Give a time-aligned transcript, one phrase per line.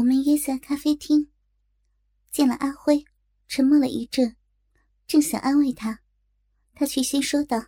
[0.00, 1.30] 我们约在咖啡厅，
[2.30, 3.04] 见了阿辉，
[3.48, 4.34] 沉默了一阵，
[5.06, 6.00] 正想安慰他，
[6.72, 7.66] 他却先说道：“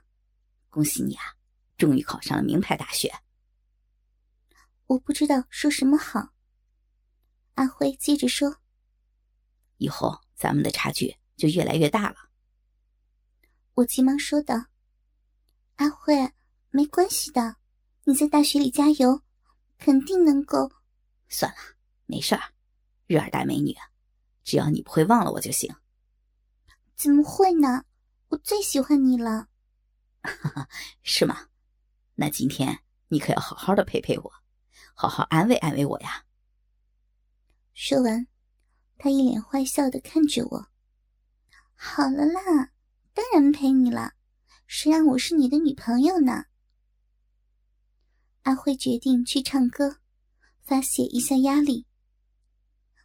[0.70, 1.22] 恭喜你啊，
[1.76, 3.12] 终于考上了名牌大学。”
[4.88, 6.32] 我不知道说什么好。
[7.56, 8.56] 阿辉接着说
[9.76, 12.16] ：“以后咱们的差距就越来越大了。”
[13.76, 14.68] 我急忙说道
[15.76, 16.32] ：“阿辉，
[16.70, 17.56] 没关系的，
[18.04, 19.20] 你在大学里加油，
[19.76, 20.72] 肯定能够。”
[21.28, 21.58] 算了，
[22.12, 22.52] 没事儿，
[23.06, 23.74] 日儿大美女，
[24.44, 25.74] 只要你不会忘了我就行。
[26.94, 27.86] 怎么会呢？
[28.28, 29.48] 我最喜欢你了。
[31.02, 31.48] 是吗？
[32.16, 34.30] 那今天你可要好好的陪陪我，
[34.92, 36.26] 好好安慰安慰我呀。
[37.72, 38.26] 说完，
[38.98, 40.66] 他一脸坏笑的看着我。
[41.74, 42.72] 好了啦，
[43.14, 44.12] 当然陪你了，
[44.66, 46.44] 谁让我是你的女朋友呢？
[48.42, 49.96] 阿辉决定去唱歌。
[50.62, 51.86] 发泄一下压力。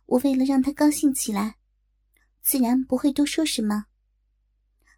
[0.07, 1.57] 我为了让他高兴起来，
[2.41, 3.85] 自然不会多说什么。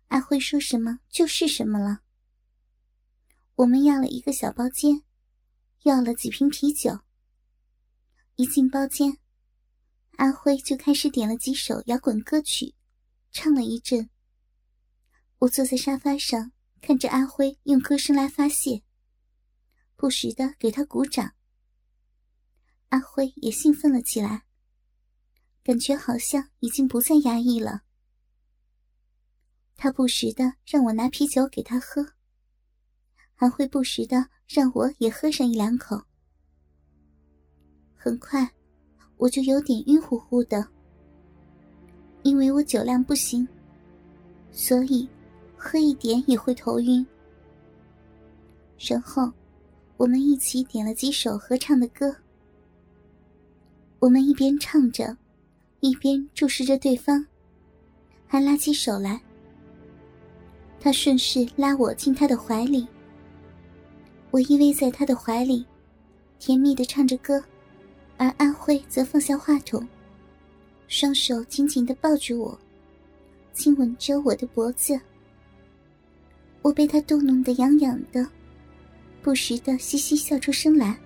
[0.08, 2.00] 阿辉说什么就是什么了。
[3.56, 5.04] 我们要了一个小包间，
[5.84, 7.00] 要了几瓶啤酒。
[8.36, 9.18] 一进包间，
[10.18, 12.74] 阿辉就开始点了几首摇滚歌曲，
[13.32, 14.10] 唱了一阵。
[15.40, 18.84] 我坐在沙发上，看着阿辉用歌声来发泄，
[19.96, 21.34] 不时的给他鼓掌。
[22.90, 24.46] 阿辉也兴奋了起来，
[25.70, 27.84] 感觉好像已经不再压抑了。
[29.76, 32.04] 他不时的让我拿啤酒给他喝，
[33.36, 36.02] 还会不时的让我也喝上一两口。
[37.94, 38.52] 很快，
[39.18, 40.68] 我就有点晕乎乎的，
[42.24, 43.48] 因为我酒量不行，
[44.50, 45.08] 所以
[45.56, 47.06] 喝一点也会头晕。
[48.80, 49.32] 然后，
[49.98, 52.16] 我们一起点了几首合唱的歌。
[54.00, 55.16] 我们一边唱着，
[55.82, 57.26] 一边注视着对方，
[58.28, 59.20] 还拉起手来。
[60.80, 62.88] 他顺势拉我进他的怀里，
[64.32, 65.66] 我依偎在他的怀里，
[66.38, 67.44] 甜蜜的唱着歌，
[68.18, 69.88] 而阿辉则放下话筒，
[70.88, 72.60] 双手紧紧的抱住我，
[73.54, 75.00] 亲吻着我的脖子。
[76.62, 78.28] 我被他逗弄得痒痒的，
[79.22, 80.98] 不时的嘻嘻笑出声来。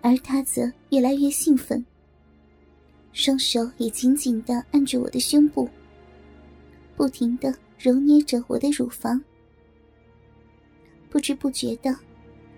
[0.00, 1.84] 而他则越来越兴奋，
[3.16, 5.66] 双手也紧紧的按住我的胸部，
[6.94, 9.18] 不停的揉捏着我的乳房。
[11.08, 11.96] 不知不觉的，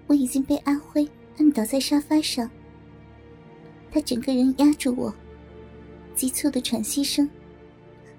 [0.08, 2.50] 我已经被阿辉按倒在沙发上。
[3.88, 5.14] 他整个人压住我，
[6.16, 7.30] 急促的喘息声，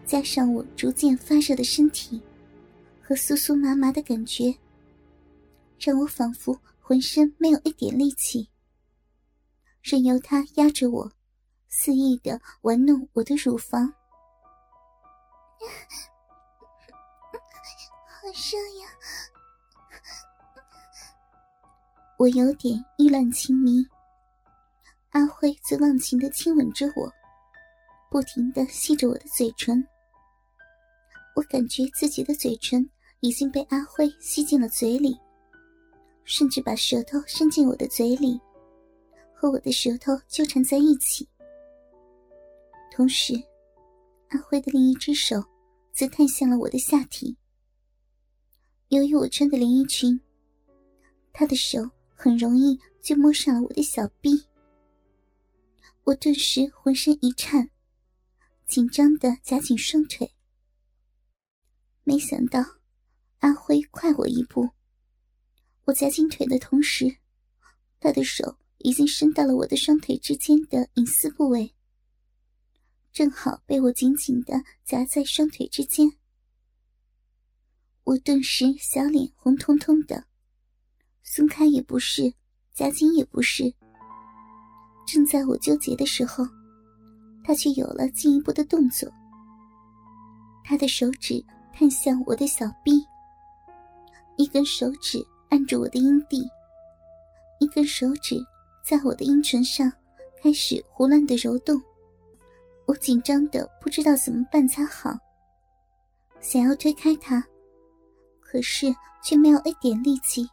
[0.05, 2.21] 加上我逐渐发热的身体
[3.01, 4.55] 和酥酥麻麻的感觉，
[5.77, 8.47] 让我仿佛浑身没有一点力气。
[9.83, 11.11] 任由他压着我，
[11.69, 13.87] 肆意的玩弄我的乳房，
[18.07, 18.89] 好热呀！
[22.17, 23.85] 我有点意乱情迷。
[25.11, 27.11] 阿辉则忘情的亲吻着我，
[28.09, 29.87] 不停的吸着我的嘴唇。
[31.35, 32.87] 我感觉自己的嘴唇
[33.21, 35.17] 已经被阿辉吸进了嘴里，
[36.25, 38.41] 甚至把舌头伸进我的嘴里。
[39.33, 41.25] 和我的舌头纠缠在一起，
[42.99, 43.33] 同时，
[44.27, 45.41] 阿辉的另一只手
[45.93, 47.37] 则探向了我的下体。
[48.89, 50.19] 由于我穿的连衣裙，
[51.31, 54.43] 他的手很容易就摸上了我的小臂。
[56.03, 57.69] 我顿时浑身一颤，
[58.67, 60.33] 紧张的夹紧双腿。
[62.03, 62.59] 没想到，
[63.37, 64.71] 阿辉快我一步。
[65.85, 67.15] 我夹紧腿的同时，
[68.01, 68.57] 他的手。
[68.81, 71.73] 已经伸到了我的双腿之间的隐私部位，
[73.11, 76.11] 正好被我紧紧的夹在双腿之间。
[78.03, 80.25] 我顿时小脸红彤彤的，
[81.23, 82.33] 松开也不是，
[82.73, 83.73] 夹紧也不是。
[85.05, 86.45] 正在我纠结的时候，
[87.43, 89.11] 他却有了进一步的动作。
[90.63, 91.43] 他的手指
[91.73, 93.03] 探向我的小臂，
[94.37, 96.47] 一根手指按住我的阴蒂，
[97.59, 98.37] 一根手指。
[98.81, 99.91] 在我的阴唇上
[100.41, 101.79] 开始胡乱的揉动，
[102.89, 105.15] 我紧张的不知道怎么办才好，
[106.41, 107.47] 想要推开他，
[108.39, 108.87] 可是
[109.23, 110.49] 却没有一点力气，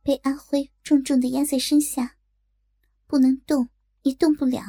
[0.00, 2.16] 被阿辉重重的压在身下，
[3.08, 3.68] 不能动
[4.02, 4.62] 也动不了，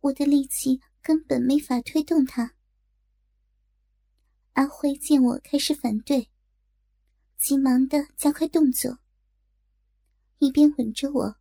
[0.00, 2.54] 我的力气根本没法推动他。
[4.54, 6.30] 阿辉见我开始反对，
[7.36, 8.98] 急忙的加快动作。
[10.38, 11.36] 一边吻着我，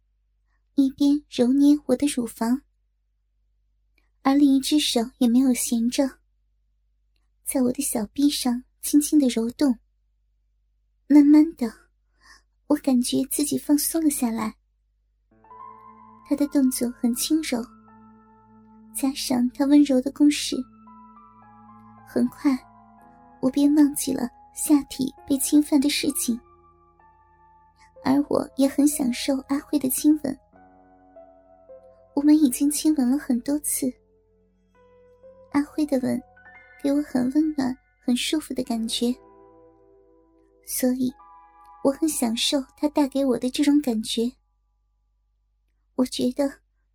[0.76, 2.64] 一边揉捏我的乳房，
[4.28, 6.06] 而另一只手也没有闲着，
[7.46, 9.74] 在我的小臂上轻轻的揉动。
[11.08, 11.72] 慢慢的，
[12.68, 14.54] 我感觉自己放松了下来。
[16.28, 17.66] 他的动作很轻柔，
[18.94, 20.58] 加上他温柔的攻势，
[22.06, 22.52] 很快
[23.40, 26.38] 我便忘记了下体被侵犯的事情，
[28.04, 30.38] 而我也很享受阿辉的亲吻。
[32.14, 33.90] 我们已经亲吻了很多次，
[35.58, 36.22] 阿辉的吻
[36.84, 37.76] 给我很温暖、
[38.06, 39.12] 很舒服的感觉。
[40.68, 41.12] 所以，
[41.84, 44.32] 我很享受他带给我的这种感觉。
[45.96, 46.48] 我觉得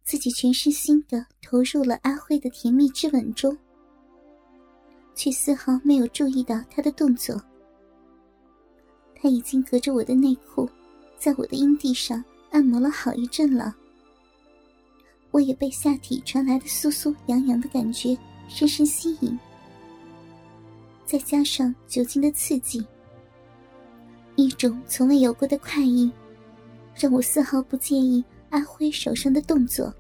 [0.05, 3.59] 自己全身心的投入了阿辉的甜蜜之吻中，
[5.13, 7.43] 却丝毫没有注意到他的动作。
[9.13, 10.71] 他已经隔着我的内裤，
[11.19, 13.75] 在我的阴蒂上按摩了好一阵了。
[15.33, 18.17] 我也被下体传来的酥酥痒痒的感觉
[18.49, 19.39] 深深吸引，
[21.05, 22.85] 再加上酒精的刺激。
[24.37, 26.11] 一种从未有过的快意，
[26.95, 29.93] 让我丝毫不介意阿辉手上的动作。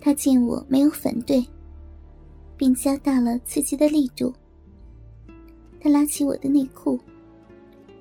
[0.00, 1.44] 他见我没有反对，
[2.56, 4.32] 便加大了刺激的力度。
[5.80, 6.98] 他拉起我的内裤，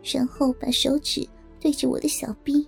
[0.03, 1.27] 然后把手指
[1.59, 2.67] 对着我的小臂，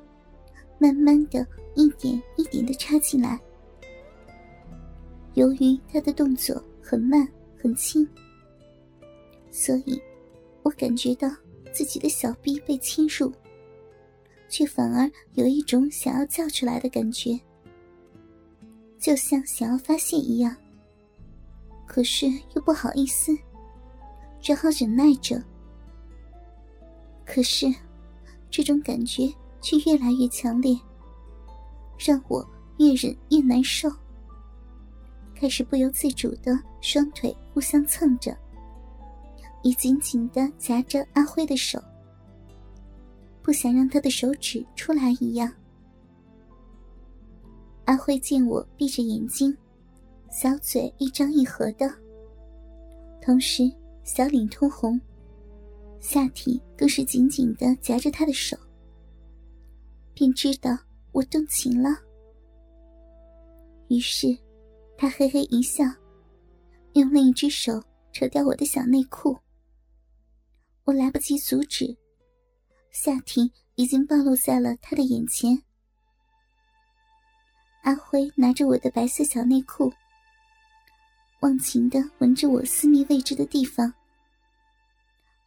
[0.80, 1.46] 慢慢的
[1.76, 3.40] 一点一点的插进来。
[5.38, 7.28] 由于他的动作很慢
[7.62, 8.08] 很轻，
[9.52, 10.02] 所以
[10.64, 11.30] 我感觉到。
[11.74, 13.32] 自己的小臂被侵入，
[14.50, 17.40] 却反而有一种想要叫出来的感觉，
[18.98, 20.56] 就像想要发泄一样。
[21.86, 22.26] 可是
[22.56, 23.32] 又不好意思，
[24.42, 25.40] 只好忍耐着。
[27.24, 27.68] 可是，
[28.50, 29.32] 这种感觉
[29.62, 30.76] 却越来越强烈，
[32.00, 32.44] 让我
[32.80, 33.88] 越忍越难受，
[35.40, 38.36] 开始不由自主的双腿互相蹭着。
[39.64, 41.82] 已紧紧的夹着阿辉的手，
[43.42, 45.52] 不想让他的手指出来一样。
[47.86, 49.56] 阿辉见我闭着眼睛，
[50.32, 51.92] 小嘴一张一合的，
[53.22, 53.70] 同时
[54.04, 55.00] 小脸通红，
[56.00, 58.56] 下体更是紧紧的夹着他的手，
[60.14, 60.78] 便知道
[61.12, 61.90] 我动情了。
[63.90, 64.38] 于是，
[65.00, 65.84] 他嘿嘿一笑，
[66.94, 69.38] 用另一只手扯掉我的小内裤。
[70.86, 71.96] 我来不及阻止，
[72.90, 75.62] 夏婷已经暴露在了他的眼前。
[77.84, 79.94] 阿辉拿着我的白色小内裤，
[81.42, 83.94] 忘情的闻着我私密位置的地方，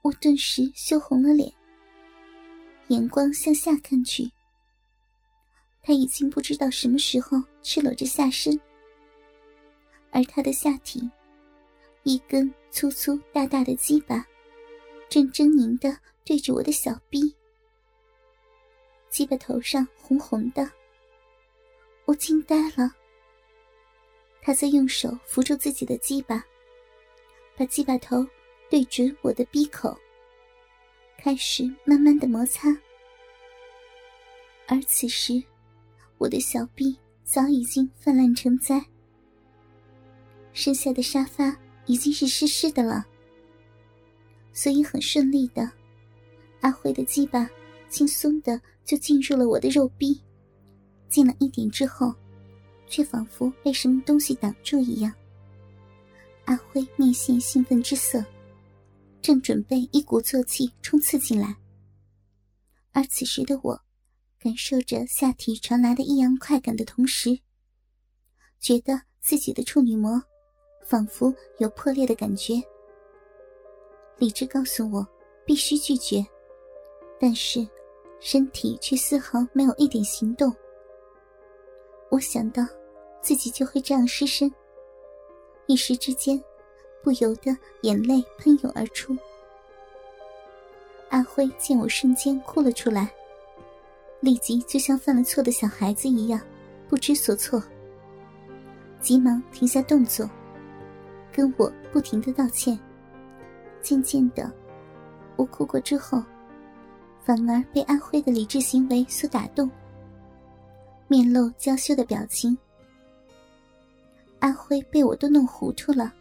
[0.02, 1.52] 我顿时羞红了脸，
[2.86, 4.30] 眼光向下看去。
[5.82, 8.58] 他已经不知道什么时候赤裸着下身，
[10.10, 11.08] 而他的下体，
[12.02, 14.26] 一根粗粗大大的鸡巴。
[15.08, 17.34] 正狰狞的对着我的小臂，
[19.08, 20.70] 鸡巴头上红红的，
[22.04, 22.94] 我惊呆了。
[24.40, 26.44] 他在用手扶住自己的鸡巴，
[27.56, 28.24] 把鸡巴头
[28.70, 29.98] 对准我的鼻口，
[31.18, 32.68] 开始慢慢的摩擦。
[34.68, 35.42] 而此时，
[36.18, 38.80] 我的小臂早已经泛滥成灾，
[40.52, 43.06] 剩下的沙发已经是湿湿的了。
[44.52, 45.70] 所以很顺利的，
[46.60, 47.48] 阿辉的鸡巴
[47.88, 50.20] 轻松的就进入了我的肉壁，
[51.08, 52.14] 进了一点之后，
[52.88, 55.12] 却仿佛被什么东西挡住一样。
[56.46, 58.24] 阿辉面现兴奋之色，
[59.22, 61.56] 正准备一鼓作气冲刺进来，
[62.90, 63.80] 而此时的我，
[64.40, 67.38] 感受着下体传来的异样快感的同时，
[68.58, 70.20] 觉得自己的处女膜
[70.90, 72.54] 仿佛有破裂的感觉。
[74.18, 75.06] 理智告诉我，
[75.44, 76.26] 必须拒绝，
[77.16, 77.64] 但是
[78.18, 80.52] 身体却丝毫没有一点行动。
[82.08, 82.66] 我想到
[83.22, 84.52] 自己就会这样失身，
[85.66, 86.42] 一时之间
[87.04, 89.16] 不由得眼泪喷涌而出。
[91.10, 93.14] 阿辉见我瞬间哭了出来，
[94.18, 96.40] 立即就像犯了错的小孩子一样
[96.88, 97.62] 不知所措，
[99.00, 100.28] 急忙停下动作，
[101.32, 102.78] 跟我不停的道歉。
[103.82, 104.52] 渐渐的，
[105.36, 106.22] 我哭过之后，
[107.24, 109.70] 反而被阿辉的理智行为所打动，
[111.08, 112.56] 面露娇羞的表情。
[114.40, 116.12] 阿辉被我都弄糊涂了，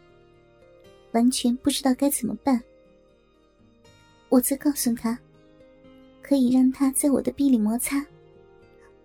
[1.12, 2.60] 完全不知道该怎么办。
[4.28, 5.18] 我则告诉他，
[6.22, 8.04] 可以让他在我的臂里摩擦，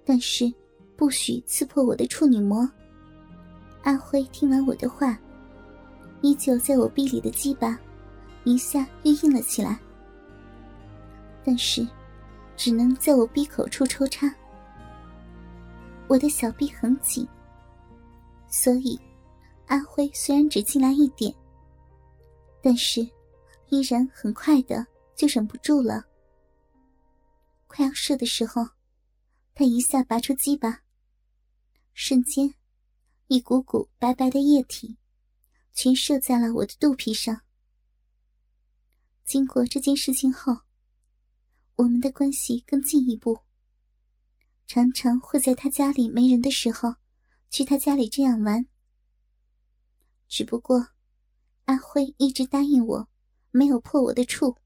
[0.05, 0.53] 但是
[0.95, 2.69] 不许刺破我的处女膜。
[3.83, 5.19] 阿辉听完我的话，
[6.25, 7.79] 依旧在我臂里的鸡巴
[8.45, 9.79] 一下又硬了起来，
[11.43, 11.87] 但是
[12.57, 14.27] 只能在我闭口处抽插。
[16.07, 17.27] 我的小臂很紧，
[18.47, 18.99] 所以
[19.67, 21.31] 阿辉虽然只进来一点，
[22.59, 23.07] 但是
[23.69, 24.83] 依然很快的
[25.15, 26.03] 就忍不住了。
[27.67, 28.67] 快要射的时候，
[29.53, 30.81] 他一下拔出鸡巴，
[31.93, 32.51] 瞬间，
[33.27, 34.97] 一股股白白的液体
[35.75, 37.41] 全射在了我的肚皮上。
[39.25, 40.61] 经过这件事情后，
[41.75, 43.39] 我们的关系更进一步。
[44.65, 46.95] 常常会在他家里没人的时候，
[47.49, 48.65] 去他家里这样玩。
[50.27, 50.87] 只不过，
[51.65, 53.09] 阿辉一直答应我，
[53.51, 54.57] 没有破我的处。